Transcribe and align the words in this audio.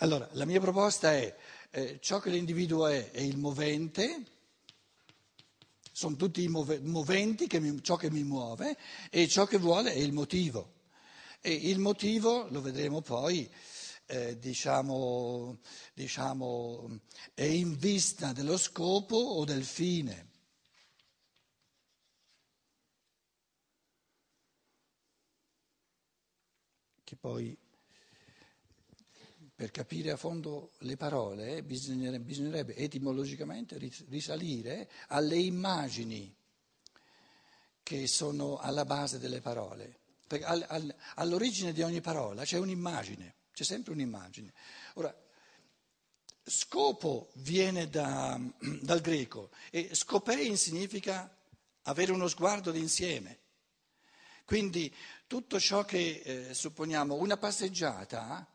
Allora, 0.00 0.28
la 0.32 0.44
mia 0.44 0.60
proposta 0.60 1.12
è 1.14 1.34
eh, 1.70 1.98
ciò 2.00 2.20
che 2.20 2.28
l'individuo 2.28 2.86
è, 2.86 3.10
è 3.12 3.20
il 3.20 3.38
movente, 3.38 4.24
sono 5.90 6.16
tutti 6.16 6.42
i 6.42 6.48
move, 6.48 6.80
moventi, 6.80 7.46
che 7.46 7.60
mi, 7.60 7.82
ciò 7.82 7.96
che 7.96 8.10
mi 8.10 8.22
muove, 8.22 8.76
e 9.10 9.26
ciò 9.26 9.46
che 9.46 9.56
vuole 9.56 9.92
è 9.94 9.96
il 9.96 10.12
motivo. 10.12 10.74
E 11.40 11.50
il 11.50 11.78
motivo, 11.78 12.46
lo 12.50 12.60
vedremo 12.60 13.00
poi, 13.00 13.50
eh, 14.06 14.38
diciamo, 14.38 15.60
diciamo, 15.94 17.00
è 17.32 17.44
in 17.44 17.76
vista 17.78 18.32
dello 18.32 18.58
scopo 18.58 19.16
o 19.16 19.44
del 19.46 19.64
fine. 19.64 20.28
Che 27.02 27.16
poi 27.16 27.56
per 29.56 29.70
capire 29.70 30.10
a 30.10 30.18
fondo 30.18 30.72
le 30.80 30.98
parole 30.98 31.62
bisognerebbe, 31.62 32.76
etimologicamente 32.76 33.78
risalire 34.08 34.90
alle 35.08 35.38
immagini 35.38 36.32
che 37.82 38.06
sono 38.06 38.58
alla 38.58 38.84
base 38.84 39.18
delle 39.18 39.40
parole. 39.40 40.00
All'origine 41.14 41.72
di 41.72 41.80
ogni 41.80 42.02
parola 42.02 42.44
c'è 42.44 42.58
un'immagine, 42.58 43.34
c'è 43.54 43.64
sempre 43.64 43.92
un'immagine. 43.94 44.52
Ora, 44.94 45.16
scopo 46.44 47.30
viene 47.36 47.88
da, 47.88 48.38
dal 48.82 49.00
greco 49.00 49.50
e 49.70 49.88
scopein 49.94 50.58
significa 50.58 51.34
avere 51.84 52.12
uno 52.12 52.28
sguardo 52.28 52.70
d'insieme. 52.70 53.38
Quindi 54.44 54.94
tutto 55.26 55.58
ciò 55.58 55.84
che 55.84 56.22
eh, 56.24 56.54
supponiamo 56.54 57.14
una 57.14 57.36
passeggiata 57.36 58.48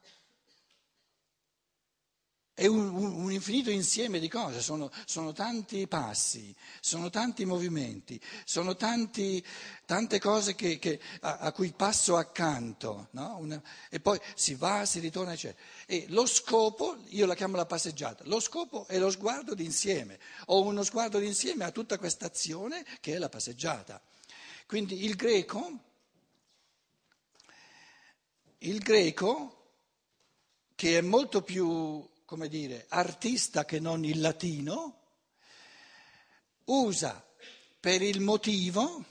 è 2.61 2.67
un, 2.67 2.93
un, 2.93 3.31
infinito 3.31 3.71
insieme 3.71 4.20
di 4.20 4.29
cose, 4.29 4.61
sono, 4.61 4.91
sono, 5.05 5.33
tanti 5.33 5.88
passi, 5.88 6.55
sono 6.80 7.09
tanti 7.09 7.44
movimenti, 7.44 8.22
sono 8.45 8.75
tanti, 8.75 9.44
tante 9.88 10.19
cose 10.19 10.53
che, 10.53 10.77
che, 10.77 10.99
a, 11.21 11.38
a, 11.38 11.52
cui 11.53 11.73
passo 11.75 12.17
accanto, 12.17 13.08
no? 13.13 13.38
Una, 13.39 13.59
e 13.89 13.99
poi 13.99 14.19
si 14.36 14.53
va, 14.53 14.86
si 14.86 14.99
ritorna, 14.99 15.33
eccetera. 15.33 15.59
E 15.88 16.05
lo 16.09 16.27
scopo, 16.27 16.97
io 17.08 17.25
la 17.25 17.33
chiamo 17.33 17.55
la 17.55 17.66
passeggiata, 17.66 18.25
lo 18.27 18.39
scopo 18.39 18.86
è 18.86 18.99
lo 18.99 19.09
sguardo 19.09 19.55
d'insieme, 19.55 20.19
ho 20.45 20.61
uno 20.61 20.83
sguardo 20.83 21.17
d'insieme 21.17 21.64
a 21.64 21.71
tutta 21.71 21.97
questa 21.97 22.27
azione 22.27 22.86
che 22.99 23.16
è 23.16 23.17
la 23.17 23.30
passeggiata. 23.30 23.99
Quindi 24.67 25.03
il 25.03 25.16
greco, 25.16 25.80
il 28.59 28.77
greco 28.77 29.55
che 30.75 30.99
è 30.99 31.02
molto 31.02 31.41
più 31.41 32.08
come 32.31 32.47
dire, 32.47 32.85
artista 32.87 33.65
che 33.65 33.81
non 33.81 34.05
il 34.05 34.21
latino, 34.21 34.99
usa 36.63 37.21
per 37.77 38.01
il 38.01 38.21
motivo, 38.21 39.03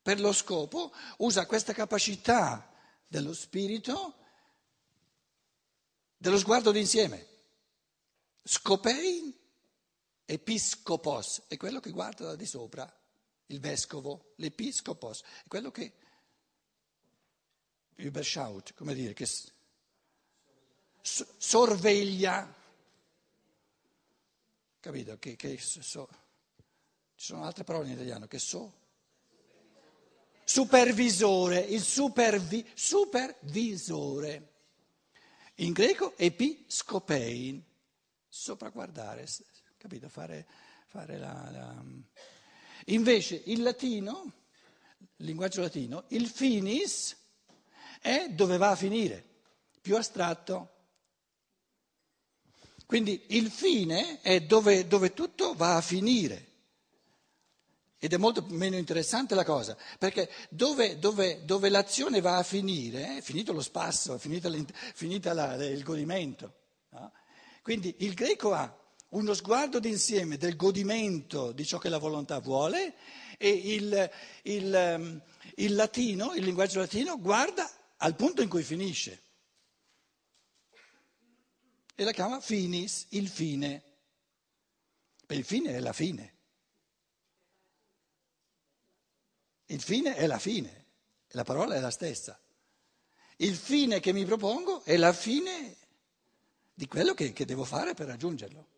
per 0.00 0.20
lo 0.20 0.32
scopo, 0.32 0.92
usa 1.18 1.44
questa 1.46 1.72
capacità 1.72 2.72
dello 3.08 3.34
spirito, 3.34 4.14
dello 6.16 6.38
sguardo 6.38 6.70
d'insieme. 6.70 7.26
Scopein, 8.44 9.34
episcopos, 10.24 11.42
è 11.48 11.56
quello 11.56 11.80
che 11.80 11.90
guarda 11.90 12.26
da 12.26 12.36
di 12.36 12.46
sopra, 12.46 12.88
il 13.46 13.58
vescovo, 13.58 14.34
l'episcopos, 14.36 15.22
è 15.42 15.48
quello 15.48 15.72
che 15.72 15.94
überschaut, 17.96 18.72
come 18.74 18.94
dire, 18.94 19.14
che 19.14 19.26
sorveglia, 21.02 22.54
capito? 24.80 25.18
Che, 25.18 25.36
che 25.36 25.58
so, 25.58 26.08
ci 27.14 27.26
sono 27.26 27.44
altre 27.44 27.64
parole 27.64 27.88
in 27.88 27.94
italiano 27.94 28.26
che 28.26 28.38
so. 28.38 28.80
Supervisore, 30.44 31.60
il 31.60 31.82
supervi, 31.82 32.68
supervisore. 32.74 34.50
In 35.56 35.72
greco 35.72 36.16
episcopein, 36.16 37.62
sopraguardare, 38.28 39.26
capito? 39.76 40.08
Fare, 40.08 40.46
fare 40.86 41.18
la, 41.18 41.48
la... 41.50 41.84
Invece 42.86 43.40
il 43.46 43.62
latino, 43.62 44.32
il 45.16 45.26
linguaggio 45.26 45.60
latino, 45.60 46.04
il 46.08 46.28
finis 46.28 47.16
è 48.00 48.28
dove 48.30 48.56
va 48.56 48.70
a 48.70 48.76
finire, 48.76 49.24
più 49.80 49.96
astratto. 49.96 50.81
Quindi 52.92 53.22
il 53.28 53.50
fine 53.50 54.20
è 54.20 54.42
dove, 54.42 54.86
dove 54.86 55.14
tutto 55.14 55.54
va 55.54 55.76
a 55.76 55.80
finire. 55.80 56.48
Ed 57.98 58.12
è 58.12 58.18
molto 58.18 58.44
meno 58.50 58.76
interessante 58.76 59.34
la 59.34 59.46
cosa, 59.46 59.78
perché 59.98 60.28
dove, 60.50 60.98
dove, 60.98 61.42
dove 61.46 61.70
l'azione 61.70 62.20
va 62.20 62.36
a 62.36 62.42
finire, 62.42 63.16
è 63.16 63.20
finito 63.22 63.54
lo 63.54 63.62
spasso, 63.62 64.20
è 64.20 65.32
la, 65.32 65.54
il 65.64 65.82
godimento. 65.82 66.54
No? 66.90 67.12
Quindi 67.62 67.94
il 68.00 68.12
greco 68.12 68.52
ha 68.52 68.70
uno 69.08 69.32
sguardo 69.32 69.78
d'insieme 69.78 70.36
del 70.36 70.54
godimento 70.54 71.52
di 71.52 71.64
ciò 71.64 71.78
che 71.78 71.88
la 71.88 71.96
volontà 71.96 72.40
vuole 72.40 72.92
e 73.38 73.48
il, 73.48 74.10
il, 74.42 75.22
il 75.54 75.74
latino, 75.74 76.34
il 76.34 76.44
linguaggio 76.44 76.80
latino, 76.80 77.18
guarda 77.18 77.70
al 77.96 78.14
punto 78.16 78.42
in 78.42 78.50
cui 78.50 78.62
finisce 78.62 79.18
e 81.94 82.04
la 82.04 82.12
chiama 82.12 82.40
finis, 82.40 83.06
il 83.10 83.28
fine. 83.28 83.82
Per 85.26 85.36
il 85.36 85.44
fine 85.44 85.70
è 85.74 85.80
la 85.80 85.92
fine. 85.92 86.34
Il 89.66 89.80
fine 89.80 90.14
è 90.14 90.26
la 90.26 90.38
fine, 90.38 90.86
la 91.28 91.44
parola 91.44 91.74
è 91.74 91.80
la 91.80 91.90
stessa. 91.90 92.38
Il 93.36 93.56
fine 93.56 94.00
che 94.00 94.12
mi 94.12 94.24
propongo 94.24 94.82
è 94.84 94.96
la 94.96 95.12
fine 95.12 95.76
di 96.74 96.86
quello 96.86 97.14
che, 97.14 97.32
che 97.32 97.44
devo 97.44 97.64
fare 97.64 97.94
per 97.94 98.06
raggiungerlo. 98.06 98.68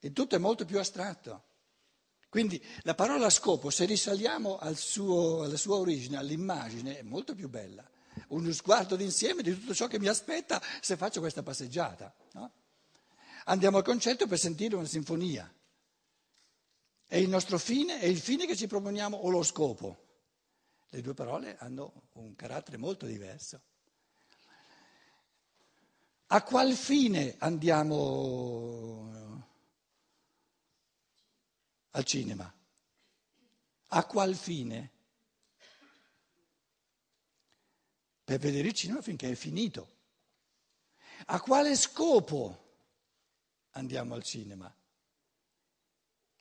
E 0.00 0.12
tutto 0.12 0.36
è 0.36 0.38
molto 0.38 0.64
più 0.64 0.78
astratto. 0.78 1.44
Quindi 2.28 2.62
la 2.82 2.94
parola 2.94 3.30
scopo, 3.30 3.70
se 3.70 3.84
risaliamo 3.84 4.58
al 4.58 4.76
suo, 4.76 5.42
alla 5.42 5.56
sua 5.56 5.76
origine, 5.76 6.16
all'immagine, 6.16 6.98
è 6.98 7.02
molto 7.02 7.34
più 7.34 7.48
bella 7.48 7.86
uno 8.28 8.52
sguardo 8.52 8.96
d'insieme 8.96 9.42
di 9.42 9.52
tutto 9.52 9.74
ciò 9.74 9.86
che 9.86 9.98
mi 9.98 10.08
aspetta 10.08 10.62
se 10.80 10.96
faccio 10.96 11.20
questa 11.20 11.42
passeggiata. 11.42 12.14
No? 12.32 12.52
Andiamo 13.44 13.78
al 13.78 13.84
concerto 13.84 14.26
per 14.26 14.38
sentire 14.38 14.76
una 14.76 14.86
sinfonia. 14.86 15.52
È 17.06 17.16
il 17.16 17.28
nostro 17.28 17.58
fine, 17.58 18.00
è 18.00 18.06
il 18.06 18.20
fine 18.20 18.46
che 18.46 18.56
ci 18.56 18.66
proponiamo 18.66 19.16
o 19.16 19.30
lo 19.30 19.42
scopo. 19.42 20.06
Le 20.90 21.00
due 21.00 21.14
parole 21.14 21.56
hanno 21.58 21.92
un 22.12 22.34
carattere 22.34 22.76
molto 22.76 23.06
diverso. 23.06 23.60
A 26.26 26.42
qual 26.42 26.74
fine 26.74 27.36
andiamo 27.38 29.10
al 31.92 32.04
cinema? 32.04 32.52
A 33.88 34.04
qual 34.04 34.34
fine? 34.34 34.90
Per 38.28 38.40
vedere 38.40 38.68
il 38.68 38.74
cinema 38.74 39.00
finché 39.00 39.30
è 39.30 39.34
finito. 39.34 39.88
A 41.28 41.40
quale 41.40 41.74
scopo 41.74 42.74
andiamo 43.70 44.14
al 44.14 44.22
cinema? 44.22 44.70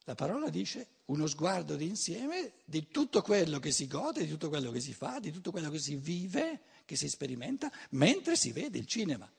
La 0.03 0.13
parola 0.13 0.49
dice 0.49 0.85
uno 1.05 1.27
sguardo 1.27 1.77
d'insieme 1.77 2.55
di 2.65 2.89
tutto 2.89 3.21
quello 3.21 3.59
che 3.59 3.71
si 3.71 3.87
gode, 3.87 4.25
di 4.25 4.29
tutto 4.29 4.49
quello 4.49 4.69
che 4.69 4.81
si 4.81 4.93
fa, 4.93 5.19
di 5.19 5.31
tutto 5.31 5.51
quello 5.51 5.69
che 5.69 5.79
si 5.79 5.95
vive, 5.95 6.59
che 6.83 6.97
si 6.97 7.07
sperimenta, 7.07 7.71
mentre 7.91 8.35
si 8.35 8.51
vede 8.51 8.77
il 8.77 8.85
cinema. 8.85 9.31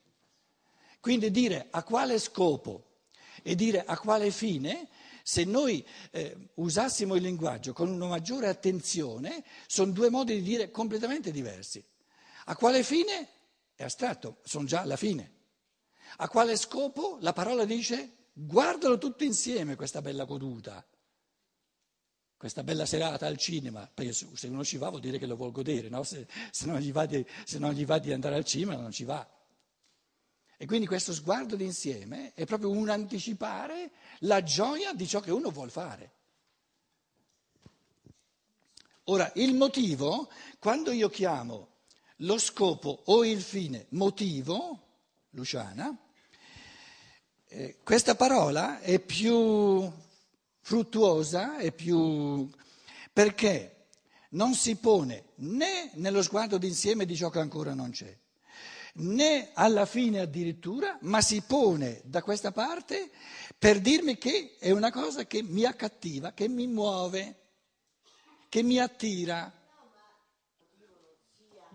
Quindi 1.01 1.31
dire 1.31 1.67
a 1.69 1.83
quale 1.83 2.19
scopo 2.19 3.03
e 3.43 3.55
dire 3.57 3.85
a 3.85 3.99
quale 3.99 4.31
fine, 4.31 4.89
se 5.23 5.45
noi 5.45 5.87
eh, 6.13 6.35
usassimo 6.55 7.15
il 7.15 7.25
linguaggio 7.25 7.75
con 7.75 7.91
una 7.91 8.07
maggiore 8.07 8.49
attenzione, 8.49 9.45
sono 9.67 9.93
due 9.93 10.09
modi 10.09 10.37
di 10.37 10.43
dire 10.43 10.71
completamente 10.71 11.31
diversi. 11.31 11.85
A 12.49 12.57
quale 12.57 12.83
fine? 12.83 13.29
È 13.75 13.85
astratto, 13.85 14.39
sono 14.43 14.65
già 14.65 14.81
alla 14.81 14.97
fine. 14.97 15.37
A 16.17 16.29
quale 16.29 16.57
scopo? 16.57 17.19
La 17.21 17.35
parola 17.35 17.65
dice 17.65 18.17
guardalo 18.33 18.97
tutto 18.97 19.25
insieme 19.25 19.75
questa 19.75 20.01
bella 20.01 20.25
goduta, 20.25 20.87
questa 22.37 22.63
bella 22.63 22.87
serata 22.87 23.27
al 23.27 23.37
cinema, 23.37 23.91
perché 23.93 24.13
se 24.13 24.47
uno 24.47 24.65
ci 24.65 24.79
va 24.79 24.89
vuol 24.89 25.03
dire 25.03 25.19
che 25.19 25.27
lo 25.27 25.37
vuol 25.37 25.53
godere, 25.53 25.91
no? 25.91 26.03
se, 26.05 26.27
se, 26.51 26.67
non 26.67 26.81
di, 26.81 27.27
se, 27.45 27.59
non 27.59 27.73
gli 27.73 27.85
va 27.85 27.99
di, 27.99 28.13
andare 28.13 28.37
al 28.37 28.45
cinema 28.45 28.77
non 28.77 28.93
ci 28.93 29.05
va. 29.05 29.29
E 30.57 30.67
quindi 30.67 30.87
questo 30.87 31.13
sguardo 31.13 31.55
d'insieme 31.55 32.33
è 32.33 32.47
proprio 32.47 32.71
un 32.71 32.89
anticipare 32.89 33.91
la 34.21 34.43
gioia 34.43 34.95
di 34.95 35.07
ciò 35.07 35.21
che 35.21 35.31
uno 35.31 35.51
vuole 35.51 35.71
fare. 35.71 36.13
Ora, 39.05 39.31
il 39.35 39.55
motivo, 39.55 40.31
quando 40.59 40.93
io 40.93 41.11
chiamo 41.11 41.77
lo 42.23 42.39
scopo 42.39 43.03
o 43.07 43.25
il 43.25 43.41
fine 43.41 43.87
motivo, 43.91 44.87
Luciana, 45.31 45.97
eh, 47.49 47.79
questa 47.83 48.15
parola 48.15 48.81
è 48.81 48.99
più 48.99 49.91
fruttuosa, 50.61 51.59
è 51.59 51.73
più 51.73 52.49
perché 53.13 53.87
non 54.31 54.55
si 54.55 54.77
pone 54.77 55.31
né 55.37 55.91
nello 55.95 56.23
sguardo 56.23 56.59
d'insieme 56.59 57.07
di 57.07 57.17
ciò 57.17 57.31
che 57.31 57.39
ancora 57.39 57.73
non 57.73 57.91
c'è, 57.91 58.15
né 58.95 59.51
alla 59.55 59.87
fine 59.87 60.21
addirittura, 60.21 60.99
ma 61.03 61.21
si 61.21 61.41
pone 61.43 62.01
da 62.05 62.23
questa 62.23 62.53
parte 62.53 63.11
per 63.57 63.81
dirmi 63.81 64.19
che 64.19 64.57
è 64.59 64.71
una 64.71 64.91
cosa 64.91 65.25
che 65.25 65.43
mi 65.43 65.65
accattiva, 65.65 66.33
che 66.33 66.49
mi 66.49 66.67
muove, 66.67 67.37
che 68.49 68.63
mi 68.63 68.79
attira. 68.79 69.53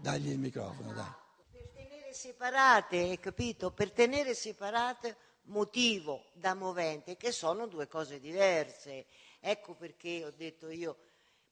Dagli 0.03 0.31
il 0.31 0.37
microfono, 0.37 0.91
dai. 0.91 1.09
Per 1.49 1.69
tenere 1.73 2.13
separate, 2.13 3.17
capito? 3.21 3.71
Per 3.71 3.93
tenere 3.93 4.33
separate 4.33 5.15
motivo 5.43 6.25
da 6.33 6.53
movente, 6.55 7.15
che 7.15 7.31
sono 7.31 7.67
due 7.67 7.87
cose 7.87 8.19
diverse. 8.19 9.05
Ecco 9.39 9.75
perché 9.75 10.25
ho 10.25 10.31
detto 10.31 10.69
io, 10.69 10.97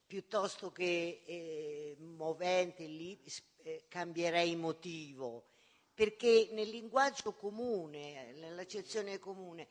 piuttosto 0.06 0.70
che 0.74 1.22
eh, 1.26 1.96
movente 2.00 2.84
lì, 2.88 3.18
eh, 3.64 3.86
cambierei 3.88 4.54
motivo, 4.58 5.46
perché 5.94 6.50
nel 6.52 6.68
linguaggio 6.68 7.32
comune, 7.32 8.34
nell'accezione 8.34 9.18
comune, 9.18 9.70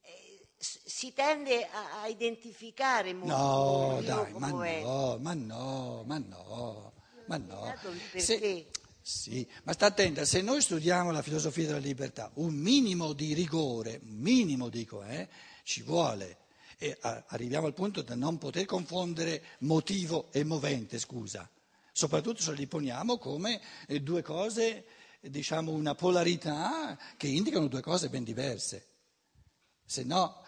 eh, 0.00 0.48
si 0.58 1.12
tende 1.12 1.64
a, 1.64 2.02
a 2.02 2.08
identificare 2.08 3.14
motivo 3.14 3.36
no, 3.36 4.00
dai, 4.02 4.32
ma 4.32 4.48
no, 4.48 5.16
ma 5.20 5.32
no, 5.32 6.02
ma 6.04 6.18
no, 6.18 6.95
ma 7.26 7.36
no. 7.36 7.74
Se, 8.16 8.68
sì, 9.00 9.48
ma 9.62 9.72
sta 9.72 9.86
attenta, 9.86 10.24
se 10.24 10.42
noi 10.42 10.60
studiamo 10.60 11.12
la 11.12 11.22
filosofia 11.22 11.66
della 11.66 11.78
libertà, 11.78 12.30
un 12.34 12.54
minimo 12.54 13.12
di 13.12 13.34
rigore, 13.34 14.00
un 14.02 14.16
minimo 14.16 14.68
dico, 14.68 15.04
eh, 15.04 15.28
ci 15.62 15.82
vuole. 15.82 16.38
E 16.78 16.98
arriviamo 17.00 17.66
al 17.66 17.72
punto 17.72 18.02
da 18.02 18.14
non 18.14 18.36
poter 18.36 18.64
confondere 18.66 19.42
motivo 19.60 20.28
e 20.32 20.44
movente, 20.44 20.98
scusa. 20.98 21.48
Soprattutto 21.92 22.42
se 22.42 22.52
li 22.52 22.66
poniamo 22.66 23.16
come 23.16 23.60
eh, 23.86 24.00
due 24.00 24.22
cose, 24.22 24.84
diciamo 25.20 25.70
una 25.70 25.94
polarità 25.94 26.98
che 27.16 27.28
indicano 27.28 27.68
due 27.68 27.80
cose 27.80 28.08
ben 28.08 28.24
diverse. 28.24 28.86
Se 29.84 30.02
no, 30.02 30.42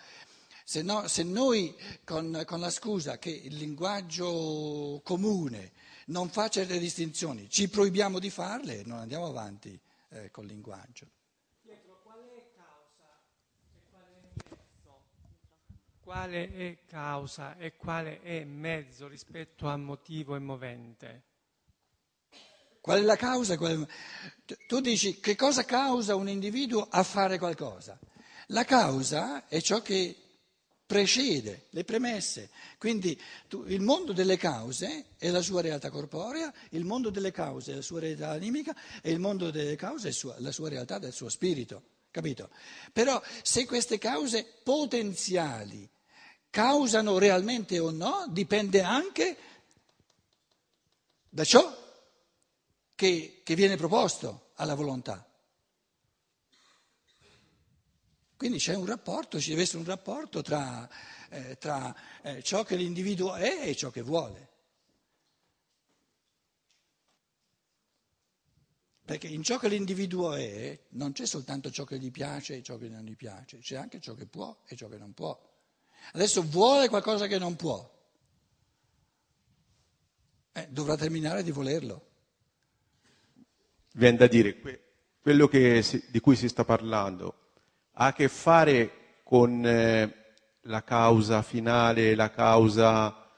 se, 0.65 0.83
no, 0.83 1.07
se 1.09 1.23
noi 1.23 1.75
con, 2.05 2.43
con 2.45 2.61
la 2.61 2.71
scusa 2.71 3.19
che 3.19 3.31
il 3.31 3.55
linguaggio 3.55 5.01
comune 5.05 5.73
non 6.09 6.29
fa 6.29 6.49
certe 6.49 6.79
distinzioni, 6.79 7.49
ci 7.49 7.69
proibiamo 7.69 8.19
di 8.19 8.31
farle 8.31 8.81
e 8.81 8.83
non 8.85 8.99
andiamo 8.99 9.27
avanti 9.27 9.79
eh, 10.11 10.31
col 10.31 10.47
linguaggio. 10.47 11.07
Pietro, 11.63 12.01
qual 12.03 12.21
è 12.25 12.47
causa 12.57 13.57
e 13.57 13.83
quale 13.91 14.07
è 14.17 14.45
mezzo? 14.45 15.03
Quale 16.01 16.53
è 16.53 16.79
causa 16.87 17.57
e 17.57 17.77
quale 17.77 18.21
è 18.23 18.45
mezzo 18.45 19.09
rispetto 19.09 19.69
a 19.69 19.77
motivo 19.77 20.37
e 20.37 20.39
movente? 20.39 21.23
Qual 22.81 23.01
è 23.01 23.03
la 23.03 23.17
causa? 23.17 23.57
Tu 24.67 24.81
dici 24.81 25.21
che 25.21 25.37
cosa 25.37 25.65
causa 25.65 26.15
un 26.15 26.29
individuo 26.29 26.87
a 26.89 27.03
fare 27.03 27.37
qualcosa? 27.37 27.99
La 28.47 28.65
causa 28.65 29.47
è 29.47 29.61
ciò 29.61 29.83
che 29.83 30.28
precede 30.89 31.67
le 31.71 31.85
premesse. 31.85 32.49
Quindi 32.79 33.21
tu, 33.47 33.63
il 33.67 33.83
mondo 33.83 34.15
delle 34.15 34.39
cause 34.39 35.05
è 35.19 35.29
la 35.29 35.43
sua 35.43 35.61
realtà 35.61 35.91
corporea, 35.91 36.51
il 36.71 36.87
mondo 36.87 37.11
delle 37.11 37.31
cause 37.31 37.73
è 37.73 37.75
la 37.75 37.83
sua 37.83 38.01
realtà 38.01 38.31
animica 38.31 38.75
e 39.03 39.11
il 39.11 39.19
mondo 39.19 39.51
delle 39.51 39.77
cause 39.77 40.09
è 40.09 40.13
sua, 40.13 40.35
la 40.39 40.51
sua 40.51 40.71
realtà 40.71 40.99
del 40.99 41.13
suo 41.13 41.29
spirito. 41.29 41.83
Capito? 42.11 42.49
Però 42.91 43.23
se 43.43 43.67
queste 43.67 43.99
cause 43.99 44.47
potenziali 44.63 45.87
causano 46.49 47.19
realmente 47.19 47.79
o 47.79 47.91
no, 47.91 48.25
dipende 48.31 48.81
anche 48.81 49.37
da 51.29 51.45
ciò 51.45 51.71
che, 52.95 53.43
che 53.45 53.55
viene 53.55 53.77
proposto 53.77 54.53
alla 54.55 54.75
volontà. 54.75 55.28
Quindi 58.39 58.59
c'è 58.59 58.77
un 58.77 58.87
rapporto, 58.87 59.41
ci 59.41 59.51
deve 59.51 59.63
essere 59.63 59.79
un 59.79 59.85
rapporto 59.85 60.43
tra, 60.43 60.89
eh, 61.29 61.59
tra 61.59 61.93
eh, 62.23 62.41
ciò 62.41 62.63
che 62.63 62.77
l'individuo 62.77 63.35
è 63.35 63.67
e 63.67 63.75
ciò 63.75 63.91
che 63.91 64.01
vuole. 64.01 64.49
Perché 69.05 69.27
in 69.27 69.43
ciò 69.43 69.59
che 69.59 69.67
l'individuo 69.67 70.35
è 70.35 70.79
non 70.91 71.11
c'è 71.11 71.27
soltanto 71.27 71.73
ciò 71.73 71.83
che 71.83 71.99
gli 71.99 72.13
piace 72.13 72.55
e 72.59 72.63
ciò 72.63 72.77
che 72.79 72.89
non 72.89 73.03
gli 73.03 73.17
piace, 73.17 73.59
c'è 73.59 73.75
anche 73.75 73.99
ciò 73.99 74.15
che 74.15 74.27
può 74.27 74.57
e 74.69 74.77
ciò 74.77 74.87
che 74.89 74.99
non 74.99 75.13
può. 75.15 75.37
Adesso 76.13 76.43
vuole 76.43 76.89
qualcosa 76.89 77.27
che 77.27 77.39
non 77.39 77.57
può. 77.57 77.93
Eh, 80.53 80.69
dovrà 80.71 80.97
terminare 80.97 81.43
di 81.43 81.51
volerlo. 81.51 82.07
Viene 83.95 84.17
da 84.17 84.29
dire, 84.29 84.61
quello 85.21 85.51
si, 85.83 86.05
di 86.09 86.21
cui 86.21 86.37
si 86.37 86.47
sta 86.47 86.65
parlando 86.65 87.47
ha 88.01 88.07
a 88.07 88.13
che 88.13 88.29
fare 88.29 89.21
con 89.25 89.67
eh, 89.67 90.35
la 90.63 90.85
causa 90.85 91.43
finale, 91.43 92.15
la 92.15 92.31
causa 92.31 93.29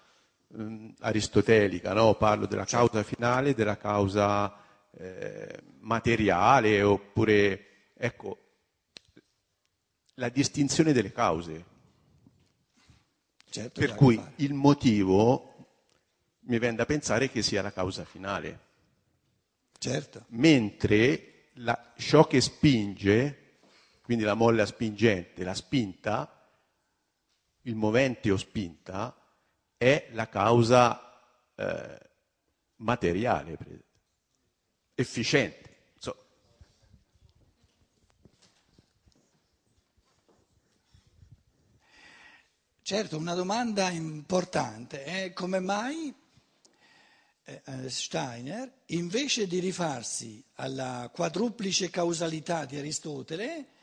mh, 0.48 0.90
aristotelica, 1.00 1.94
no? 1.94 2.14
parlo 2.14 2.44
della 2.46 2.66
causa 2.66 3.02
finale, 3.02 3.54
della 3.54 3.78
causa 3.78 4.54
eh, 4.92 5.62
materiale, 5.78 6.82
oppure, 6.82 7.92
ecco, 7.96 8.38
la 10.14 10.28
distinzione 10.28 10.92
delle 10.92 11.12
cause. 11.12 11.64
Certo, 13.48 13.80
per 13.80 13.94
cui 13.94 14.22
il 14.36 14.52
motivo 14.52 15.48
mi 16.40 16.58
viene 16.58 16.76
da 16.76 16.84
pensare 16.84 17.30
che 17.30 17.40
sia 17.40 17.62
la 17.62 17.72
causa 17.72 18.04
finale. 18.04 18.68
Certo. 19.78 20.26
Mentre 20.28 21.48
la, 21.54 21.92
ciò 21.96 22.26
che 22.26 22.42
spinge 22.42 23.39
quindi 24.10 24.26
la 24.26 24.34
molla 24.34 24.66
spingente, 24.66 25.44
la 25.44 25.54
spinta, 25.54 26.50
il 27.60 27.76
movente 27.76 28.32
o 28.32 28.36
spinta, 28.36 29.16
è 29.76 30.08
la 30.14 30.28
causa 30.28 31.22
eh, 31.54 32.10
materiale, 32.78 33.56
efficiente. 34.96 35.92
So. 35.96 36.26
Certo, 42.82 43.17
una 43.17 43.34
domanda 43.34 43.90
importante 43.90 45.05
è 45.05 45.32
come 45.32 45.60
mai 45.60 46.12
eh, 47.44 47.88
Steiner, 47.88 48.72
invece 48.86 49.46
di 49.46 49.60
rifarsi 49.60 50.44
alla 50.55 51.08
quadruplice 51.14 51.90
causalità 51.90 52.64
di 52.64 52.76
Aristotele, 52.76 53.79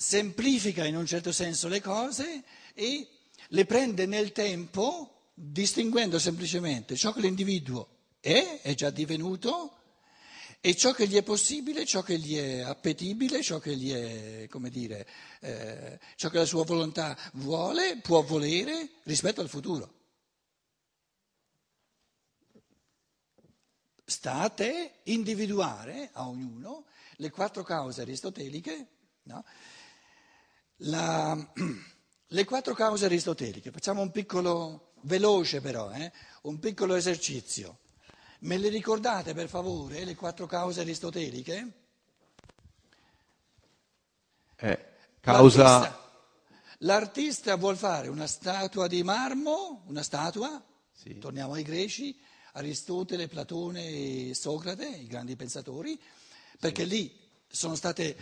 semplifica 0.00 0.84
in 0.84 0.96
un 0.96 1.06
certo 1.06 1.32
senso 1.32 1.66
le 1.66 1.80
cose 1.80 2.44
e 2.72 3.08
le 3.48 3.66
prende 3.66 4.06
nel 4.06 4.30
tempo 4.30 5.32
distinguendo 5.34 6.20
semplicemente 6.20 6.94
ciò 6.94 7.12
che 7.12 7.20
l'individuo 7.20 7.88
è, 8.20 8.60
è 8.62 8.74
già 8.74 8.90
divenuto, 8.90 9.72
e 10.60 10.76
ciò 10.76 10.92
che 10.92 11.06
gli 11.06 11.16
è 11.16 11.22
possibile, 11.22 11.84
ciò 11.84 12.02
che 12.02 12.18
gli 12.18 12.36
è 12.36 12.60
appetibile, 12.60 13.42
ciò 13.42 13.58
che 13.58 13.76
gli 13.76 13.92
è, 13.92 14.48
come 14.48 14.70
dire, 14.70 15.06
eh, 15.40 15.98
ciò 16.16 16.28
che 16.30 16.38
la 16.38 16.44
sua 16.44 16.64
volontà 16.64 17.16
vuole, 17.34 17.98
può 17.98 18.22
volere 18.22 18.88
rispetto 19.04 19.40
al 19.40 19.48
futuro. 19.48 19.94
Sta 24.04 24.40
a 24.40 24.52
individuare 25.04 26.10
a 26.12 26.28
ognuno 26.28 26.86
le 27.16 27.30
quattro 27.30 27.62
cause 27.62 28.00
aristoteliche, 28.00 28.86
no? 29.24 29.44
La, 30.82 31.36
le 32.26 32.44
quattro 32.44 32.74
cause 32.74 33.06
aristoteliche, 33.06 33.70
facciamo 33.70 34.00
un 34.00 34.10
piccolo, 34.10 34.92
veloce 35.02 35.60
però, 35.60 35.90
eh, 35.92 36.12
un 36.42 36.58
piccolo 36.58 36.94
esercizio. 36.94 37.78
Me 38.40 38.56
le 38.56 38.68
ricordate 38.68 39.34
per 39.34 39.48
favore 39.48 40.04
le 40.04 40.14
quattro 40.14 40.46
cause 40.46 40.80
aristoteliche? 40.80 41.72
Eh, 44.56 44.86
causa... 45.20 45.62
L'artista, 45.62 46.10
l'artista 46.78 47.56
vuol 47.56 47.76
fare 47.76 48.08
una 48.08 48.26
statua 48.26 48.86
di 48.86 49.02
marmo, 49.02 49.82
una 49.86 50.02
statua, 50.02 50.62
sì. 50.92 51.18
torniamo 51.18 51.54
ai 51.54 51.64
greci, 51.64 52.16
Aristotele, 52.52 53.26
Platone 53.26 53.86
e 53.86 54.34
Socrate, 54.34 54.86
i 54.86 55.06
grandi 55.06 55.34
pensatori, 55.34 56.00
perché 56.58 56.84
sì. 56.84 56.88
lì 56.88 57.17
sono 57.50 57.74
stati 57.74 58.14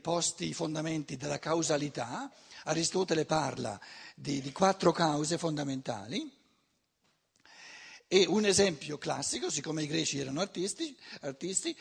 posti 0.00 0.48
i 0.48 0.54
fondamenti 0.54 1.16
della 1.16 1.38
causalità. 1.38 2.30
Aristotele 2.64 3.24
parla 3.24 3.80
di, 4.14 4.40
di 4.40 4.52
quattro 4.52 4.92
cause 4.92 5.36
fondamentali 5.38 6.40
E 8.14 8.26
un 8.28 8.44
esempio 8.44 8.98
classico, 8.98 9.48
siccome 9.48 9.84
i 9.84 9.86
greci 9.86 10.18
erano 10.18 10.42
artisti, 10.42 10.94
artisti 11.22 11.74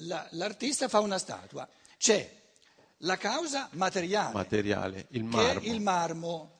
la, 0.00 0.28
l'artista 0.32 0.88
fa 0.88 1.00
una 1.00 1.16
statua. 1.16 1.66
C'è 1.96 2.38
la 2.98 3.16
causa 3.16 3.66
materiale, 3.72 4.34
Materiale, 4.34 5.06
il 5.12 5.22
che 5.22 5.26
marmo. 5.26 5.60
è 5.62 5.66
il 5.66 5.80
marmo. 5.80 6.58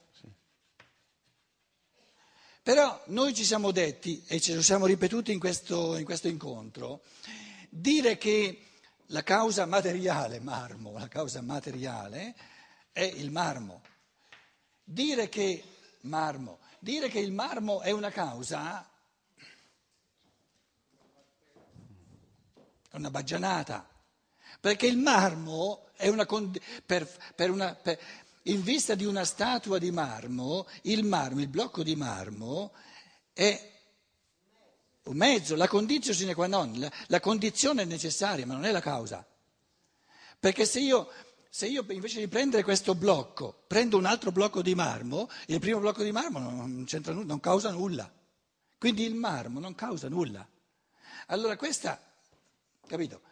Però 2.62 3.02
noi 3.08 3.34
ci 3.34 3.44
siamo 3.44 3.72
detti, 3.72 4.24
e 4.26 4.40
ce 4.40 4.54
lo 4.54 4.62
siamo 4.62 4.86
ripetuti 4.86 5.32
in 5.32 5.38
questo, 5.38 5.98
in 5.98 6.06
questo 6.06 6.28
incontro, 6.28 7.02
dire 7.68 8.16
che 8.16 8.67
la 9.10 9.22
causa 9.22 9.66
materiale, 9.66 10.40
marmo, 10.40 10.98
la 10.98 11.08
causa 11.08 11.40
materiale 11.40 12.34
è 12.92 13.02
il 13.02 13.30
marmo. 13.30 13.82
Dire 14.82 15.28
che, 15.28 15.62
marmo, 16.02 16.58
dire 16.78 17.08
che 17.08 17.18
il 17.18 17.32
marmo 17.32 17.80
è 17.80 17.90
una 17.90 18.10
causa 18.10 18.86
è 22.90 22.96
una 22.96 23.10
baggianata, 23.10 23.86
perché 24.60 24.86
il 24.86 24.96
marmo 24.96 25.88
è 25.94 26.08
una, 26.08 26.26
per, 26.86 27.08
per 27.34 27.50
una 27.50 27.74
per, 27.74 27.98
in 28.44 28.62
vista 28.62 28.94
di 28.94 29.04
una 29.04 29.24
statua 29.24 29.78
di 29.78 29.90
marmo, 29.90 30.66
il 30.82 31.04
marmo, 31.04 31.40
il 31.40 31.48
blocco 31.48 31.82
di 31.82 31.96
marmo 31.96 32.72
è 33.32 33.77
un 35.08 35.16
mezzo, 35.16 35.56
la 35.56 35.68
condizione 35.68 36.16
sine 36.16 36.34
qua 36.34 36.46
non, 36.46 36.72
la, 36.78 36.90
la 37.06 37.20
condizione 37.20 37.82
è 37.82 37.84
necessaria, 37.84 38.46
ma 38.46 38.54
non 38.54 38.64
è 38.64 38.70
la 38.70 38.80
causa. 38.80 39.26
Perché 40.38 40.66
se 40.66 40.80
io, 40.80 41.08
se 41.48 41.66
io 41.66 41.84
invece 41.88 42.20
di 42.20 42.28
prendere 42.28 42.62
questo 42.62 42.94
blocco 42.94 43.64
prendo 43.66 43.96
un 43.96 44.04
altro 44.04 44.30
blocco 44.30 44.62
di 44.62 44.74
marmo, 44.74 45.28
il 45.46 45.58
primo 45.58 45.80
blocco 45.80 46.02
di 46.02 46.12
marmo 46.12 46.38
non, 46.38 46.84
c'entra 46.86 47.12
nulla, 47.12 47.26
non 47.26 47.40
causa 47.40 47.70
nulla. 47.70 48.12
Quindi 48.78 49.04
il 49.04 49.14
marmo 49.14 49.58
non 49.58 49.74
causa 49.74 50.08
nulla. 50.08 50.46
Allora 51.26 51.56
questa, 51.56 52.00
capito, 52.86 53.22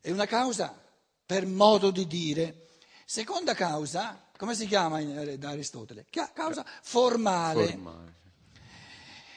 è 0.00 0.10
una 0.10 0.26
causa 0.26 0.78
per 1.24 1.46
modo 1.46 1.90
di 1.90 2.06
dire. 2.06 2.66
Seconda 3.06 3.54
causa, 3.54 4.28
come 4.36 4.54
si 4.54 4.66
chiama 4.66 5.00
in- 5.00 5.36
da 5.38 5.50
Aristotele? 5.50 6.06
Causa 6.34 6.64
formale. 6.82 7.68
Formale. 7.68 8.20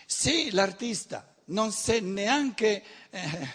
Se 0.06 0.52
l'artista 0.52 1.35
non 1.46 1.72
si 1.72 1.94
è 1.94 2.00
neanche, 2.00 2.84
eh, 3.10 3.50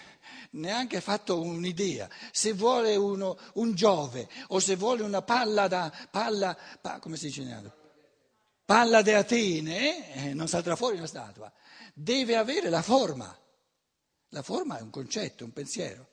neanche 0.51 1.01
fatto 1.01 1.41
un'idea, 1.41 2.09
se 2.31 2.53
vuole 2.53 2.95
uno, 2.95 3.37
un 3.55 3.73
Giove 3.73 4.27
o 4.47 4.59
se 4.59 4.75
vuole 4.75 5.03
una 5.03 5.21
palla 5.21 5.67
da 5.67 5.91
palla, 6.09 6.57
pa- 6.79 6.99
come 6.99 7.17
si 7.17 7.27
dice? 7.27 7.79
Palla 8.65 9.01
di 9.01 9.11
Atene, 9.11 10.13
eh, 10.13 10.33
non 10.33 10.47
salterà 10.47 10.75
fuori 10.75 10.97
una 10.97 11.07
statua, 11.07 11.51
deve 11.93 12.35
avere 12.37 12.69
la 12.69 12.81
forma. 12.81 13.35
La 14.33 14.43
forma 14.43 14.77
è 14.77 14.81
un 14.81 14.89
concetto, 14.89 15.43
un 15.43 15.51
pensiero. 15.51 16.07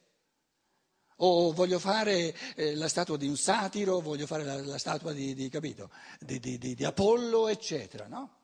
O 1.20 1.52
voglio 1.52 1.78
fare 1.78 2.34
eh, 2.56 2.74
la 2.74 2.88
statua 2.88 3.16
di 3.16 3.28
un 3.28 3.36
satiro, 3.36 4.00
voglio 4.00 4.26
fare 4.26 4.44
la, 4.44 4.60
la 4.60 4.78
statua 4.78 5.12
di, 5.12 5.34
di, 5.34 5.48
capito, 5.48 5.90
di- 6.18 6.40
di 6.58 6.84
Apollo, 6.84 7.48
eccetera, 7.48 8.06
no? 8.08 8.36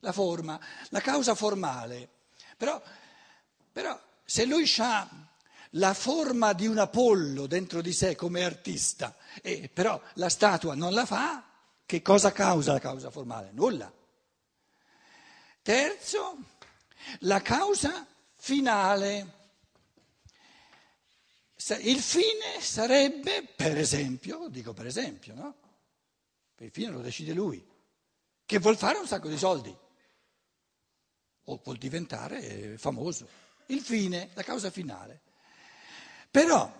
La 0.00 0.12
forma, 0.12 0.60
la 0.90 1.00
causa 1.00 1.34
formale. 1.34 2.15
Però, 2.56 2.82
però 3.70 4.00
se 4.24 4.44
lui 4.46 4.70
ha 4.78 5.08
la 5.70 5.92
forma 5.92 6.52
di 6.54 6.66
un 6.66 6.78
Apollo 6.78 7.46
dentro 7.46 7.82
di 7.82 7.92
sé 7.92 8.14
come 8.14 8.44
artista, 8.44 9.14
e 9.42 9.68
però 9.68 10.00
la 10.14 10.28
statua 10.28 10.74
non 10.74 10.94
la 10.94 11.04
fa, 11.04 11.44
che 11.84 12.00
cosa 12.02 12.32
causa 12.32 12.72
la 12.72 12.78
causa 12.78 13.10
formale? 13.10 13.50
Nulla. 13.52 13.92
Terzo, 15.60 16.38
la 17.20 17.42
causa 17.42 18.06
finale. 18.34 19.34
Il 21.80 22.00
fine 22.00 22.60
sarebbe, 22.60 23.42
per 23.42 23.76
esempio, 23.76 24.48
dico 24.48 24.72
per 24.72 24.86
esempio, 24.86 25.34
no? 25.34 25.54
Il 26.58 26.70
fine 26.70 26.90
lo 26.90 27.00
decide 27.00 27.32
lui, 27.32 27.64
che 28.46 28.58
vuol 28.58 28.78
fare 28.78 28.98
un 28.98 29.06
sacco 29.06 29.28
di 29.28 29.36
soldi 29.36 29.76
o 31.46 31.60
vuol 31.62 31.76
diventare 31.78 32.42
eh, 32.42 32.78
famoso. 32.78 33.28
Il 33.66 33.80
fine, 33.80 34.30
la 34.34 34.42
causa 34.42 34.70
finale. 34.70 35.20
Però, 36.30 36.72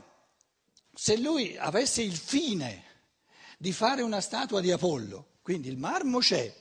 se 0.92 1.16
lui 1.16 1.56
avesse 1.56 2.02
il 2.02 2.16
fine 2.16 2.84
di 3.58 3.72
fare 3.72 4.02
una 4.02 4.20
statua 4.20 4.60
di 4.60 4.70
Apollo, 4.70 5.38
quindi 5.42 5.68
il 5.68 5.76
marmo 5.78 6.18
c'è, 6.18 6.54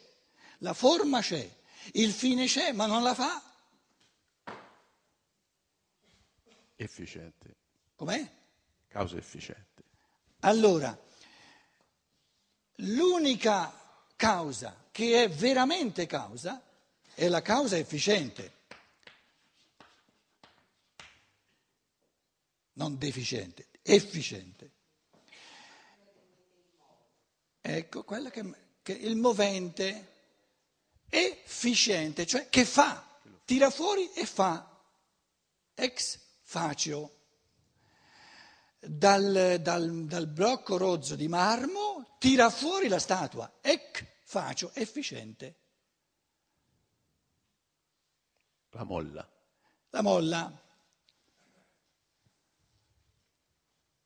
la 0.60 0.74
forma 0.74 1.22
c'è, 1.22 1.48
il 1.94 2.12
fine 2.12 2.46
c'è, 2.46 2.72
ma 2.72 2.86
non 2.86 3.04
la 3.04 3.14
fa, 3.14 3.42
Efficiente. 6.78 7.56
com'è? 7.96 8.30
Causa 8.88 9.18
efficiente. 9.18 9.84
Allora, 10.42 10.98
l'unica 12.76 13.74
causa 14.16 14.86
che 14.92 15.24
è 15.24 15.30
veramente 15.30 16.06
causa 16.06 16.62
è 17.16 17.28
la 17.30 17.42
causa 17.42 17.78
efficiente, 17.78 18.54
non 22.74 22.98
deficiente, 22.98 23.68
efficiente. 23.82 24.72
Ecco, 27.62 28.04
quella 28.04 28.30
che, 28.30 28.44
che 28.84 28.92
il 28.92 29.16
movente 29.16 30.12
efficiente, 31.10 32.26
cioè 32.26 32.50
che 32.50 32.66
fa, 32.66 33.20
tira 33.46 33.70
fuori 33.70 34.12
e 34.14 34.26
fa, 34.26 34.70
ex 35.74 36.20
facio 36.42 37.12
dal, 38.80 39.58
dal- 39.62 40.06
dal 40.06 40.28
blocco 40.28 40.78
rozzo 40.78 41.16
di 41.16 41.28
marmo 41.30 42.16
tira 42.20 42.50
fuori 42.50 42.88
la 42.90 43.00
statua, 43.00 43.52
ec 43.62 44.06
faccio, 44.24 44.72
efficiente. 44.74 45.56
La 48.76 48.84
molla. 48.84 49.26
La 49.90 50.02
molla, 50.02 50.62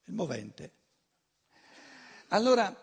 il 0.06 0.14
movente. 0.14 0.74
Allora, 2.28 2.76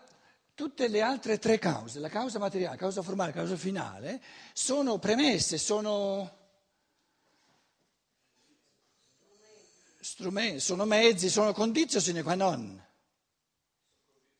tutte 0.53 0.89
le 0.89 1.01
altre 1.01 1.39
tre 1.39 1.57
cause, 1.57 1.99
la 1.99 2.09
causa 2.09 2.39
materiale, 2.39 2.73
la 2.73 2.77
causa 2.77 3.01
formale, 3.01 3.31
la 3.31 3.37
causa 3.37 3.55
finale, 3.55 4.21
sono 4.51 4.97
premesse, 4.97 5.57
sono 5.57 6.35
strumenti, 10.01 10.59
sono 10.59 10.83
mezzi, 10.83 11.29
sono 11.29 11.53
condizioni 11.53 12.03
sine 12.03 12.23
qua 12.23 12.35
non. 12.35 12.85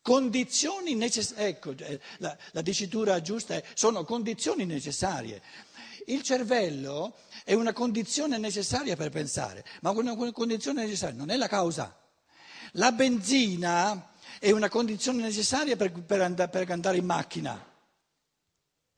Condizioni 0.01 0.95
necessarie, 0.95 1.47
ecco, 1.47 1.71
eh, 1.77 1.99
la, 2.17 2.37
la 2.51 2.61
dicitura 2.61 3.21
giusta 3.21 3.55
è, 3.55 3.63
sono 3.73 4.03
condizioni 4.03 4.65
necessarie. 4.65 5.41
Il 6.09 6.21
cervello 6.21 7.17
è 7.43 7.53
una 7.53 7.73
condizione 7.73 8.37
necessaria 8.37 8.95
per 8.95 9.09
pensare, 9.09 9.65
ma 9.81 9.89
una 9.89 10.15
condizione 10.31 10.83
necessaria 10.83 11.15
non 11.15 11.29
è 11.29 11.35
la 11.35 11.49
causa. 11.49 11.97
La 12.73 12.93
benzina 12.93 14.13
è 14.39 14.51
una 14.51 14.69
condizione 14.69 15.21
necessaria 15.21 15.75
per, 15.75 15.91
per 15.91 16.21
and- 16.21 16.49
per 16.49 16.71
andare 16.71 16.97
in 16.97 17.05
macchina. 17.05 17.61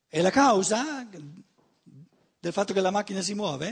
È 0.07 0.21
la 0.21 0.29
causa 0.29 1.03
del 1.03 2.53
fatto 2.53 2.73
che 2.73 2.81
la 2.81 2.91
macchina 2.91 3.21
si 3.21 3.33
muove? 3.33 3.67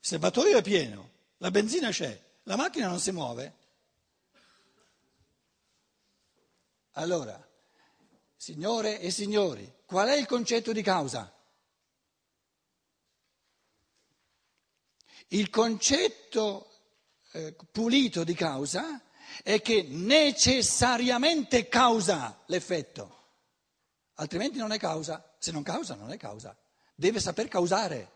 Il 0.00 0.08
serbatoio 0.08 0.58
è 0.58 0.62
pieno, 0.62 1.10
la 1.38 1.52
benzina 1.52 1.90
c'è, 1.90 2.20
la 2.44 2.56
macchina 2.56 2.88
non 2.88 2.98
si 2.98 3.12
muove. 3.12 3.54
Allora, 6.96 7.48
signore 8.44 9.00
e 9.00 9.10
signori, 9.10 9.72
qual 9.86 10.08
è 10.08 10.16
il 10.18 10.26
concetto 10.26 10.72
di 10.72 10.82
causa? 10.82 11.34
Il 15.28 15.48
concetto 15.48 16.70
eh, 17.32 17.56
pulito 17.72 18.22
di 18.22 18.34
causa 18.34 19.00
è 19.42 19.62
che 19.62 19.84
necessariamente 19.88 21.68
causa 21.68 22.42
l'effetto, 22.48 23.28
altrimenti 24.16 24.58
non 24.58 24.72
è 24.72 24.78
causa. 24.78 25.34
Se 25.38 25.50
non 25.50 25.62
causa, 25.62 25.94
non 25.94 26.12
è 26.12 26.18
causa. 26.18 26.54
Deve 26.94 27.20
saper 27.20 27.48
causare. 27.48 28.12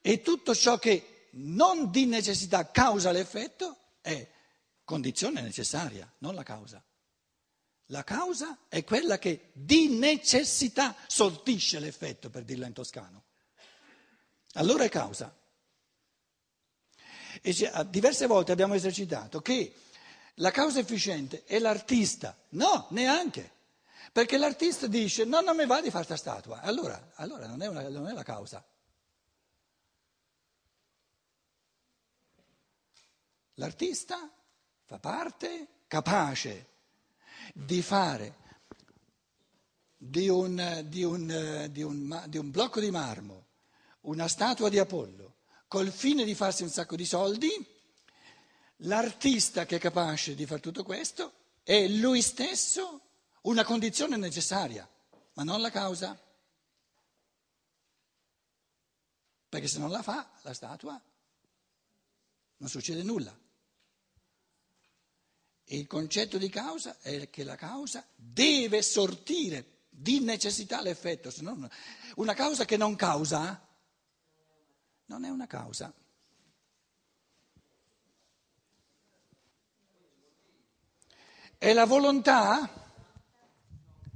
E 0.00 0.22
tutto 0.22 0.54
ciò 0.54 0.78
che 0.78 1.26
non 1.32 1.90
di 1.90 2.06
necessità 2.06 2.70
causa 2.70 3.10
l'effetto 3.10 3.76
è 4.00 4.30
condizione 4.92 5.40
necessaria, 5.40 6.06
non 6.18 6.34
la 6.34 6.42
causa. 6.42 6.84
La 7.86 8.04
causa 8.04 8.58
è 8.68 8.84
quella 8.84 9.16
che 9.18 9.48
di 9.54 9.88
necessità 9.88 10.94
sortisce 11.06 11.78
l'effetto, 11.78 12.28
per 12.28 12.44
dirla 12.44 12.66
in 12.66 12.74
toscano. 12.74 13.24
Allora 14.52 14.84
è 14.84 14.90
causa. 14.90 15.34
E 17.40 17.54
ci- 17.54 17.64
a- 17.64 17.84
diverse 17.84 18.26
volte 18.26 18.52
abbiamo 18.52 18.74
esercitato 18.74 19.40
che 19.40 19.72
la 20.34 20.50
causa 20.50 20.80
efficiente 20.80 21.44
è 21.44 21.58
l'artista. 21.58 22.36
No, 22.50 22.88
neanche. 22.90 23.50
Perché 24.12 24.36
l'artista 24.36 24.86
dice 24.88 25.24
no, 25.24 25.40
non 25.40 25.56
mi 25.56 25.64
va 25.64 25.80
di 25.80 25.88
fare 25.90 26.04
questa 26.04 26.16
statua. 26.16 26.60
Allora, 26.60 27.12
allora 27.14 27.46
non, 27.46 27.62
è 27.62 27.66
una, 27.66 27.88
non 27.88 28.08
è 28.08 28.12
la 28.12 28.22
causa. 28.22 28.62
L'artista 33.54 34.30
fa 34.92 34.98
parte 34.98 35.68
capace 35.86 36.66
di 37.54 37.80
fare 37.80 38.40
di 39.96 40.28
un, 40.28 40.84
di, 40.86 41.02
un, 41.02 41.68
di, 41.70 41.82
un, 41.82 42.24
di 42.26 42.36
un, 42.36 42.50
blocco 42.50 42.80
di 42.80 42.90
marmo 42.90 43.46
una 44.02 44.28
statua 44.28 44.68
di 44.68 44.78
Apollo 44.78 45.36
col 45.66 45.90
fine 45.90 46.24
di 46.24 46.34
farsi 46.34 46.62
un 46.62 46.68
sacco 46.68 46.96
di 46.96 47.06
soldi, 47.06 47.50
l'artista 48.78 49.64
che 49.64 49.76
è 49.76 49.78
capace 49.78 50.34
di 50.34 50.44
fare 50.44 50.60
tutto 50.60 50.82
questo 50.82 51.32
è 51.62 51.88
lui 51.88 52.20
stesso 52.20 53.00
una 53.42 53.64
condizione 53.64 54.16
necessaria, 54.16 54.86
ma 55.34 55.42
non 55.42 55.62
la 55.62 55.70
causa. 55.70 56.20
Perché 59.48 59.68
se 59.68 59.78
non 59.78 59.90
la 59.90 60.02
fa, 60.02 60.30
la 60.42 60.52
statua, 60.52 61.00
non 62.58 62.68
succede 62.68 63.02
nulla. 63.02 63.41
Il 65.66 65.86
concetto 65.86 66.38
di 66.38 66.48
causa 66.48 66.98
è 67.00 67.30
che 67.30 67.44
la 67.44 67.56
causa 67.56 68.04
deve 68.14 68.82
sortire 68.82 69.72
di 69.88 70.20
necessità 70.20 70.82
l'effetto, 70.82 71.30
se 71.30 71.42
no 71.42 71.68
una 72.16 72.34
causa 72.34 72.64
che 72.64 72.76
non 72.76 72.96
causa 72.96 73.68
non 75.06 75.24
è 75.24 75.28
una 75.28 75.46
causa. 75.46 75.92
È 81.58 81.72
la 81.72 81.84
volontà? 81.84 82.68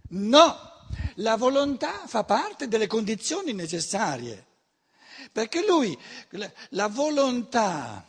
No, 0.09 0.88
la 1.17 1.37
volontà 1.37 2.07
fa 2.07 2.25
parte 2.25 2.67
delle 2.67 2.87
condizioni 2.87 3.53
necessarie, 3.53 4.47
perché 5.31 5.65
lui, 5.65 5.97
la 6.71 6.88
volontà 6.88 8.05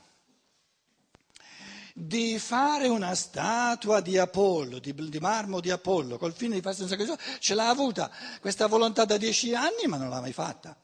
di 1.99 2.37
fare 2.37 2.87
una 2.87 3.15
statua 3.15 4.01
di 4.01 4.19
Apollo, 4.19 4.77
di, 4.77 4.93
di, 4.93 5.19
marmo 5.19 5.59
di 5.59 5.71
Apollo, 5.71 6.19
col 6.19 6.31
fine 6.31 6.53
di 6.53 6.61
farsi 6.61 6.83
un 6.83 6.89
sacrificio, 6.89 7.19
ce 7.39 7.55
l'ha 7.55 7.69
avuta 7.69 8.11
questa 8.39 8.67
volontà 8.67 9.03
da 9.03 9.17
dieci 9.17 9.55
anni, 9.55 9.87
ma 9.87 9.97
non 9.97 10.09
l'ha 10.09 10.21
mai 10.21 10.31
fatta. 10.31 10.79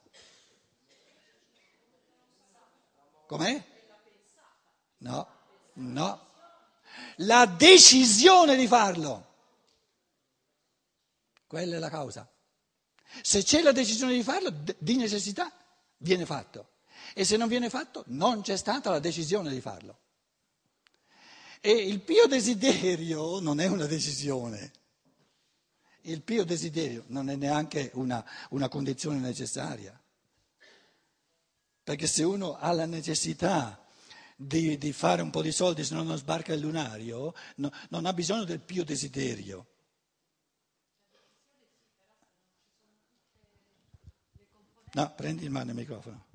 Com'è? 3.28 3.64
No, 4.98 5.28
no. 5.74 6.26
La 7.18 7.46
decisione 7.46 8.56
di 8.56 8.66
farlo. 8.66 9.34
Quella 11.46 11.76
è 11.76 11.78
la 11.78 11.90
causa. 11.90 12.28
Se 13.22 13.44
c'è 13.44 13.62
la 13.62 13.70
decisione 13.70 14.14
di 14.14 14.22
farlo, 14.24 14.50
di 14.78 14.96
necessità, 14.96 15.52
viene 15.98 16.26
fatto. 16.26 16.70
E 17.14 17.24
se 17.24 17.36
non 17.36 17.46
viene 17.46 17.70
fatto, 17.70 18.02
non 18.08 18.42
c'è 18.42 18.56
stata 18.56 18.90
la 18.90 18.98
decisione 18.98 19.50
di 19.50 19.60
farlo. 19.60 19.98
E 21.66 21.70
il 21.70 22.02
pio 22.02 22.26
desiderio 22.26 23.40
non 23.40 23.58
è 23.58 23.66
una 23.68 23.86
decisione. 23.86 24.70
Il 26.02 26.20
pio 26.20 26.44
desiderio 26.44 27.04
non 27.06 27.30
è 27.30 27.36
neanche 27.36 27.90
una, 27.94 28.22
una 28.50 28.68
condizione 28.68 29.18
necessaria. 29.18 29.98
Perché 31.82 32.06
se 32.06 32.22
uno 32.22 32.58
ha 32.58 32.70
la 32.72 32.84
necessità 32.84 33.82
di, 34.36 34.76
di, 34.76 34.92
fare 34.92 35.22
un 35.22 35.30
po' 35.30 35.40
di 35.40 35.52
soldi 35.52 35.84
se 35.84 35.94
no 35.94 36.02
non 36.02 36.18
sbarca 36.18 36.52
il 36.52 36.60
lunario, 36.60 37.32
no, 37.56 37.72
non 37.88 38.04
ha 38.04 38.12
bisogno 38.12 38.44
del 38.44 38.60
pio 38.60 38.84
desiderio. 38.84 39.66
No, 44.92 45.14
prendi 45.14 45.46
in 45.46 45.52
mano 45.52 45.70
il 45.70 45.76
microfono. 45.76 46.26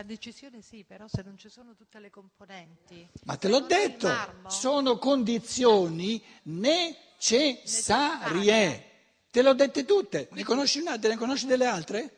La 0.00 0.06
decisione 0.06 0.62
sì, 0.62 0.82
però 0.82 1.06
se 1.08 1.20
non 1.20 1.36
ci 1.36 1.50
sono 1.50 1.74
tutte 1.74 1.98
le 1.98 2.08
componenti. 2.08 3.06
Ma 3.24 3.36
te 3.36 3.48
l'ho 3.48 3.60
detto, 3.60 4.08
sono 4.48 4.96
condizioni 4.96 6.24
necessarie. 6.44 7.60
necessarie. 7.60 8.90
Te 9.30 9.42
le 9.42 9.48
ho 9.50 9.52
dette 9.52 9.84
tutte. 9.84 10.28
Ne 10.32 10.42
conosci 10.42 10.78
una? 10.80 10.98
Te 10.98 11.08
ne 11.08 11.16
conosci 11.18 11.44
delle 11.44 11.66
altre? 11.66 12.16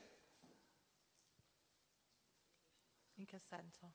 In 3.15 3.25
che 3.27 3.41
senso? 3.49 3.93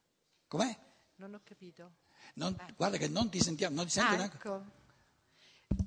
Com'è? 0.49 0.77
Non 1.15 1.33
ho 1.35 1.39
capito. 1.41 1.91
Non. 2.33 2.57
Guarda 2.75 2.97
che 2.97 3.07
non 3.07 3.29
ti 3.29 3.39
sentiamo, 3.39 3.77
non 3.77 3.85
ti 3.85 3.91
sento 3.91 4.11
ah, 4.11 4.17
neanche. 4.17 4.37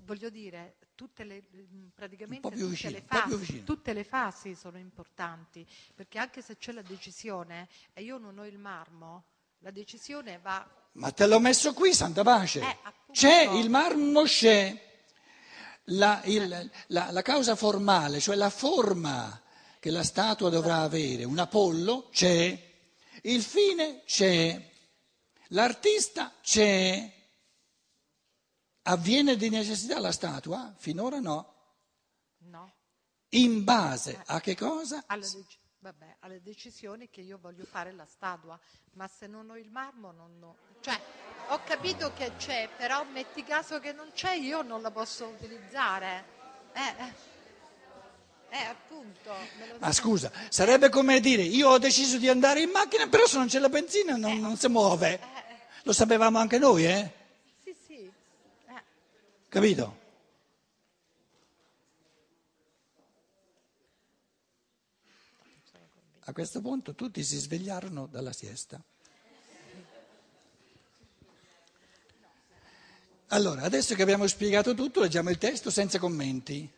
Voglio 0.05 0.29
dire, 0.29 0.77
tutte 0.95 1.25
le, 1.25 1.43
praticamente 1.95 2.51
tutte, 2.51 2.65
vicino, 2.67 2.93
le 2.93 3.03
fasi, 3.07 3.65
tutte, 3.65 3.93
le 3.93 4.05
fasi, 4.05 4.55
sono 4.55 4.77
importanti, 4.77 5.67
perché 5.95 6.19
anche 6.19 6.43
se 6.43 6.57
c'è 6.57 6.73
la 6.73 6.83
decisione 6.83 7.69
e 7.93 8.03
io 8.03 8.19
non 8.19 8.39
ho 8.39 8.45
il 8.45 8.59
marmo, 8.59 9.25
la 9.61 9.71
decisione 9.71 10.39
va... 10.43 10.69
Ma 10.93 11.11
te 11.13 11.27
l'ho 11.27 11.39
messo 11.39 11.73
qui, 11.73 11.95
Santa 11.95 12.23
Pace. 12.23 12.61
Eh, 12.61 12.77
c'è 13.13 13.49
il 13.53 13.71
marmo, 13.71 14.23
c'è. 14.25 14.89
La, 15.85 16.21
il, 16.25 16.71
la, 16.89 17.11
la 17.11 17.23
causa 17.23 17.57
formale, 17.57 18.21
cioè 18.21 18.37
la 18.37 18.51
forma 18.51 19.41
che 19.79 19.91
la 19.91 20.05
statua 20.05 20.51
dovrà 20.51 20.83
avere, 20.83 21.25
un 21.25 21.39
Apollo 21.39 22.09
c'è, 22.13 22.69
il 23.23 23.43
fine 23.43 24.03
c'è, 24.05 24.71
l'artista 25.49 26.33
c'è. 26.43 27.19
Avviene 28.83 29.37
di 29.37 29.51
necessità 29.51 29.99
la 29.99 30.13
statua? 30.13 30.75
Finora 30.77 31.21
no. 31.21 31.55
No. 32.39 32.73
In 33.31 33.63
base 33.63 34.23
a 34.27 34.41
che 34.41 34.57
cosa? 34.57 35.05
Alla, 35.07 35.27
vabbè, 35.79 36.17
alle 36.21 36.41
decisioni 36.43 37.09
che 37.11 37.21
io 37.21 37.39
voglio 37.41 37.65
fare 37.65 37.93
la 37.93 38.07
statua, 38.07 38.59
ma 38.93 39.07
se 39.07 39.27
non 39.27 39.51
ho 39.51 39.57
il 39.57 39.71
marmo 39.71 40.13
non 40.13 40.43
ho... 40.43 40.57
Cioè, 40.81 40.99
ho 41.49 41.61
capito 41.65 42.13
che 42.15 42.33
c'è, 42.39 42.69
però 42.77 43.05
metti 43.05 43.45
caso 43.45 43.79
che 43.81 43.93
non 43.93 44.11
c'è, 44.15 44.35
io 44.35 44.63
non 44.63 44.81
la 44.83 44.91
posso 44.91 45.27
utilizzare. 45.27 46.25
Eh, 46.73 47.05
eh, 47.05 47.15
eh 48.59 48.65
appunto. 48.65 49.33
Ma 49.79 49.93
scusa, 49.93 50.33
sarebbe 50.49 50.89
come 50.89 51.21
dire, 51.21 51.43
io 51.43 51.69
ho 51.69 51.79
deciso 51.79 52.19
di 52.19 52.29
andare 52.29 52.63
in 52.63 52.71
macchina, 52.71 53.07
però 53.09 53.27
se 53.27 53.37
non 53.37 53.47
c'è 53.47 53.59
la 53.59 53.69
benzina 53.69 54.17
non, 54.17 54.31
eh, 54.33 54.39
non 54.39 54.57
si 54.57 54.69
muove. 54.69 55.21
Eh, 55.21 55.23
eh. 55.23 55.59
Lo 55.83 55.93
sapevamo 55.93 56.39
anche 56.39 56.59
noi, 56.59 56.87
eh? 56.87 57.20
Capito? 59.51 59.99
A 66.21 66.33
questo 66.33 66.61
punto 66.61 66.95
tutti 66.95 67.25
si 67.25 67.37
svegliarono 67.37 68.07
dalla 68.07 68.33
siesta. 68.33 68.81
Allora, 73.33 73.63
adesso 73.63 73.97
che 73.97 74.03
abbiamo 74.03 74.29
spiegato 74.29 74.73
tutto, 74.75 75.01
leggiamo 75.01 75.31
il 75.31 75.39
testo 75.39 75.69
senza 75.71 75.99
commenti. 75.99 76.71